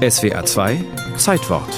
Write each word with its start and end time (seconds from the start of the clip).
SWA 0.00 0.46
2 0.46 0.82
Zeitwort 1.18 1.68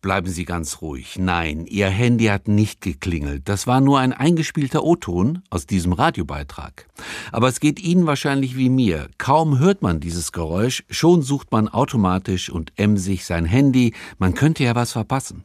Bleiben 0.00 0.26
Sie 0.26 0.44
ganz 0.44 0.82
ruhig. 0.82 1.18
Nein, 1.20 1.66
Ihr 1.66 1.86
Handy 1.86 2.24
hat 2.24 2.48
nicht 2.48 2.80
geklingelt. 2.80 3.48
Das 3.48 3.68
war 3.68 3.80
nur 3.80 4.00
ein 4.00 4.12
eingespielter 4.12 4.82
O-Ton 4.82 5.42
aus 5.50 5.66
diesem 5.66 5.92
Radiobeitrag. 5.92 6.88
Aber 7.30 7.46
es 7.46 7.60
geht 7.60 7.78
Ihnen 7.78 8.06
wahrscheinlich 8.06 8.56
wie 8.56 8.68
mir. 8.68 9.08
Kaum 9.18 9.60
hört 9.60 9.82
man 9.82 10.00
dieses 10.00 10.32
Geräusch, 10.32 10.82
schon 10.90 11.22
sucht 11.22 11.52
man 11.52 11.68
automatisch 11.68 12.50
und 12.50 12.72
emsig 12.74 13.24
sein 13.24 13.44
Handy. 13.44 13.94
Man 14.18 14.34
könnte 14.34 14.64
ja 14.64 14.74
was 14.74 14.90
verpassen. 14.90 15.44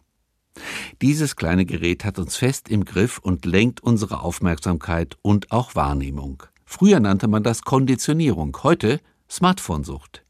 Dieses 1.01 1.35
kleine 1.35 1.65
Gerät 1.65 2.05
hat 2.05 2.19
uns 2.19 2.37
fest 2.37 2.69
im 2.69 2.85
Griff 2.85 3.17
und 3.17 3.45
lenkt 3.45 3.81
unsere 3.81 4.21
Aufmerksamkeit 4.21 5.17
und 5.21 5.51
auch 5.51 5.75
Wahrnehmung. 5.75 6.43
Früher 6.65 6.99
nannte 6.99 7.27
man 7.27 7.43
das 7.43 7.63
Konditionierung, 7.63 8.57
heute 8.63 8.99
Smartphone-Sucht. 9.29 10.23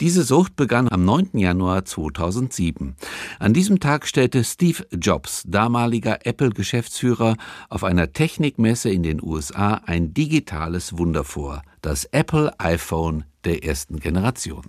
Diese 0.00 0.22
Sucht 0.22 0.56
begann 0.56 0.88
am 0.88 1.04
9. 1.04 1.30
Januar 1.34 1.84
2007. 1.84 2.94
An 3.38 3.54
diesem 3.54 3.80
Tag 3.80 4.06
stellte 4.06 4.44
Steve 4.44 4.86
Jobs, 4.92 5.44
damaliger 5.46 6.26
Apple-Geschäftsführer, 6.26 7.36
auf 7.68 7.84
einer 7.84 8.12
Technikmesse 8.12 8.90
in 8.90 9.02
den 9.02 9.22
USA 9.22 9.80
ein 9.86 10.12
digitales 10.14 10.98
Wunder 10.98 11.24
vor, 11.24 11.62
das 11.82 12.04
Apple 12.06 12.52
iPhone 12.58 13.24
der 13.44 13.64
ersten 13.64 13.98
Generation. 13.98 14.64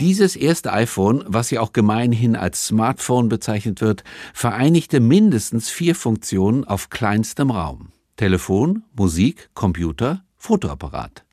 Dieses 0.00 0.36
erste 0.36 0.72
iPhone, 0.72 1.24
was 1.26 1.50
ja 1.50 1.60
auch 1.60 1.72
gemeinhin 1.72 2.36
als 2.36 2.66
Smartphone 2.66 3.28
bezeichnet 3.28 3.80
wird, 3.80 4.04
vereinigte 4.32 5.00
mindestens 5.00 5.70
vier 5.70 5.96
Funktionen 5.96 6.62
auf 6.64 6.88
kleinstem 6.88 7.50
Raum. 7.50 7.88
Telefon, 8.16 8.84
Musik, 8.94 9.50
Computer, 9.54 10.22
Fotoapparat. 10.36 11.24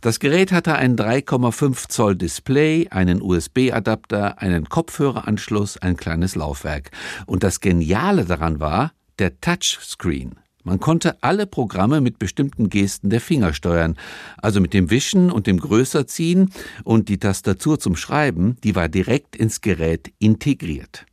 Das 0.00 0.18
Gerät 0.18 0.50
hatte 0.50 0.76
ein 0.76 0.96
3,5 0.96 1.90
Zoll 1.90 2.16
Display, 2.16 2.88
einen 2.88 3.20
USB-Adapter, 3.20 4.40
einen 4.40 4.66
Kopfhöreranschluss, 4.70 5.76
ein 5.76 5.98
kleines 5.98 6.36
Laufwerk. 6.36 6.92
Und 7.26 7.42
das 7.42 7.60
Geniale 7.60 8.24
daran 8.24 8.60
war 8.60 8.92
der 9.18 9.42
Touchscreen. 9.42 10.36
Man 10.66 10.80
konnte 10.80 11.22
alle 11.22 11.46
Programme 11.46 12.00
mit 12.00 12.18
bestimmten 12.18 12.68
Gesten 12.70 13.08
der 13.08 13.20
Finger 13.20 13.54
steuern, 13.54 13.94
also 14.38 14.60
mit 14.60 14.74
dem 14.74 14.90
Wischen 14.90 15.30
und 15.30 15.46
dem 15.46 15.60
Größerziehen 15.60 16.50
und 16.82 17.08
die 17.08 17.18
Tastatur 17.18 17.78
zum 17.78 17.94
Schreiben, 17.94 18.56
die 18.64 18.74
war 18.74 18.88
direkt 18.88 19.36
ins 19.36 19.60
Gerät 19.60 20.12
integriert. 20.18 21.06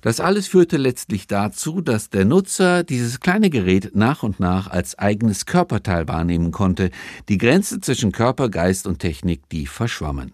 Das 0.00 0.18
alles 0.18 0.48
führte 0.48 0.78
letztlich 0.78 1.28
dazu, 1.28 1.80
dass 1.80 2.10
der 2.10 2.24
Nutzer 2.24 2.82
dieses 2.82 3.20
kleine 3.20 3.50
Gerät 3.50 3.94
nach 3.94 4.24
und 4.24 4.40
nach 4.40 4.66
als 4.66 4.98
eigenes 4.98 5.46
Körperteil 5.46 6.08
wahrnehmen 6.08 6.50
konnte. 6.50 6.90
Die 7.28 7.38
Grenze 7.38 7.80
zwischen 7.80 8.10
Körper, 8.10 8.48
Geist 8.48 8.88
und 8.88 8.98
Technik, 8.98 9.48
die 9.50 9.68
verschwammen. 9.68 10.32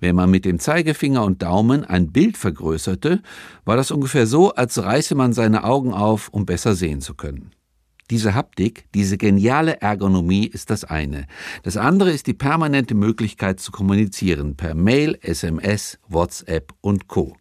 Wenn 0.00 0.16
man 0.16 0.28
mit 0.28 0.44
dem 0.44 0.58
Zeigefinger 0.58 1.22
und 1.24 1.42
Daumen 1.42 1.84
ein 1.84 2.10
Bild 2.10 2.36
vergrößerte, 2.36 3.22
war 3.64 3.76
das 3.76 3.92
ungefähr 3.92 4.26
so, 4.26 4.52
als 4.54 4.82
reiße 4.82 5.14
man 5.14 5.32
seine 5.32 5.62
Augen 5.62 5.94
auf, 5.94 6.30
um 6.30 6.46
besser 6.46 6.74
sehen 6.74 7.00
zu 7.00 7.14
können. 7.14 7.52
Diese 8.10 8.34
Haptik, 8.34 8.86
diese 8.94 9.18
geniale 9.18 9.80
Ergonomie 9.80 10.46
ist 10.46 10.70
das 10.70 10.84
eine. 10.84 11.26
Das 11.64 11.76
andere 11.76 12.12
ist 12.12 12.28
die 12.28 12.34
permanente 12.34 12.94
Möglichkeit 12.94 13.58
zu 13.58 13.72
kommunizieren 13.72 14.56
per 14.56 14.74
Mail, 14.74 15.18
SMS, 15.22 15.98
WhatsApp 16.08 16.72
und 16.80 17.08
Co. 17.08 17.36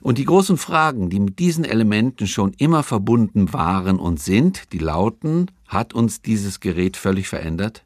Und 0.00 0.18
die 0.18 0.26
großen 0.26 0.58
Fragen, 0.58 1.10
die 1.10 1.18
mit 1.18 1.38
diesen 1.38 1.64
Elementen 1.64 2.26
schon 2.28 2.52
immer 2.58 2.82
verbunden 2.82 3.52
waren 3.52 3.98
und 3.98 4.20
sind, 4.20 4.72
die 4.72 4.78
lauten, 4.78 5.50
hat 5.66 5.92
uns 5.92 6.22
dieses 6.22 6.60
Gerät 6.60 6.96
völlig 6.96 7.28
verändert? 7.28 7.82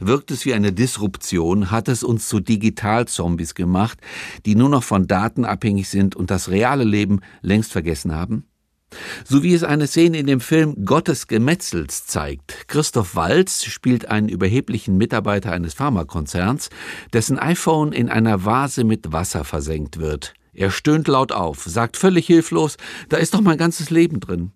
Wirkt 0.00 0.30
es 0.30 0.44
wie 0.46 0.54
eine 0.54 0.72
Disruption? 0.72 1.70
Hat 1.70 1.88
es 1.88 2.02
uns 2.02 2.28
zu 2.28 2.40
Digitalzombies 2.40 3.54
gemacht, 3.54 3.98
die 4.44 4.54
nur 4.54 4.68
noch 4.68 4.82
von 4.82 5.06
Daten 5.06 5.44
abhängig 5.44 5.88
sind 5.88 6.16
und 6.16 6.30
das 6.30 6.48
reale 6.48 6.84
Leben 6.84 7.20
längst 7.42 7.72
vergessen 7.72 8.14
haben? 8.14 8.46
So 9.24 9.42
wie 9.42 9.54
es 9.54 9.64
eine 9.64 9.86
Szene 9.86 10.18
in 10.18 10.26
dem 10.26 10.40
Film 10.40 10.84
Gottes 10.84 11.26
Gemetzels 11.26 12.06
zeigt. 12.06 12.68
Christoph 12.68 13.16
Walz 13.16 13.64
spielt 13.64 14.08
einen 14.08 14.28
überheblichen 14.28 14.96
Mitarbeiter 14.96 15.52
eines 15.52 15.74
Pharmakonzerns, 15.74 16.70
dessen 17.12 17.38
iPhone 17.38 17.92
in 17.92 18.08
einer 18.08 18.44
Vase 18.44 18.84
mit 18.84 19.12
Wasser 19.12 19.44
versenkt 19.44 19.98
wird. 19.98 20.34
Er 20.52 20.70
stöhnt 20.70 21.06
laut 21.08 21.32
auf, 21.32 21.64
sagt 21.64 21.96
völlig 21.96 22.26
hilflos, 22.26 22.76
da 23.08 23.18
ist 23.18 23.34
doch 23.34 23.42
mein 23.42 23.58
ganzes 23.58 23.90
Leben 23.90 24.20
drin. 24.20 24.52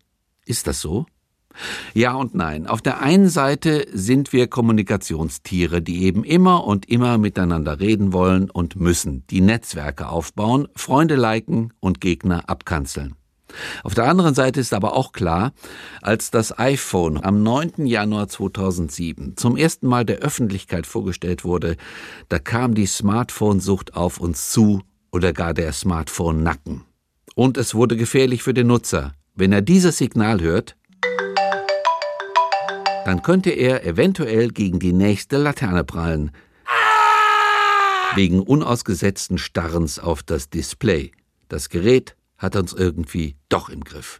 Ist 0.47 0.67
das 0.67 0.81
so? 0.81 1.07
Ja 1.95 2.15
und 2.15 2.35
nein. 2.35 2.67
Auf 2.67 2.81
der 2.81 3.01
einen 3.01 3.29
Seite 3.29 3.87
sind 3.93 4.33
wir 4.33 4.47
Kommunikationstiere, 4.47 5.83
die 5.83 6.05
eben 6.05 6.25
immer 6.25 6.65
und 6.65 6.89
immer 6.89 7.19
miteinander 7.19 7.81
reden 7.81 8.13
wollen 8.13 8.51
und 8.51 8.77
müssen, 8.77 9.27
die 9.29 9.41
Netzwerke 9.41 10.09
aufbauen, 10.09 10.69
Freunde 10.75 11.17
liken 11.17 11.73
und 11.81 12.01
Gegner 12.01 12.49
abkanzeln. 12.49 13.17
Auf 13.85 13.95
der 13.95 14.09
anderen 14.09 14.35
Seite 14.35 14.61
ist 14.61 14.73
aber 14.73 14.95
auch 14.95 15.13
klar, 15.13 15.53
als 16.03 16.31
das 16.31 16.59
iPhone 16.59 17.23
am 17.23 17.43
9. 17.43 17.87
Januar 17.87 18.29
2007 18.29 19.37
zum 19.37 19.57
ersten 19.57 19.87
Mal 19.87 20.05
der 20.05 20.19
Öffentlichkeit 20.19 20.87
vorgestellt 20.87 21.45
wurde, 21.45 21.77
da 22.29 22.39
kam 22.39 22.75
die 22.75 22.87
Smartphone-Sucht 22.87 23.95
auf 23.95 24.19
uns 24.19 24.51
zu 24.51 24.83
oder 25.13 25.33
gar 25.33 25.55
der 25.55 25.73
Smartphone-Nacken. 25.73 26.85
Und 27.35 27.57
es 27.57 27.75
wurde 27.75 27.97
gefährlich 27.97 28.43
für 28.43 28.55
den 28.55 28.67
Nutzer. 28.67 29.13
Wenn 29.35 29.53
er 29.53 29.63
dieses 29.63 29.99
Signal 29.99 30.41
hört, 30.41 30.77
dann 33.05 33.23
könnte 33.23 33.51
er 33.51 33.85
eventuell 33.85 34.51
gegen 34.51 34.79
die 34.79 34.93
nächste 34.93 35.39
Laterne 35.39 35.85
prallen. 35.85 36.31
Wegen 38.15 38.41
unausgesetzten 38.41 39.39
Starrens 39.39 39.99
auf 39.99 40.23
das 40.23 40.51
Display. 40.51 41.13
Das 41.49 41.69
Gerät 41.69 42.17
hat 42.41 42.57
uns 42.57 42.73
irgendwie 42.73 43.37
doch 43.49 43.69
im 43.69 43.85
Griff. 43.85 44.19